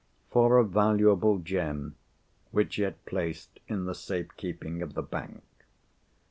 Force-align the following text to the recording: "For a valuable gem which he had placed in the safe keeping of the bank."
"For 0.31 0.57
a 0.57 0.63
valuable 0.63 1.37
gem 1.37 1.93
which 2.49 2.73
he 2.77 2.81
had 2.81 3.05
placed 3.05 3.59
in 3.67 3.85
the 3.85 3.93
safe 3.93 4.35
keeping 4.35 4.81
of 4.81 4.95
the 4.95 5.03
bank." 5.03 5.43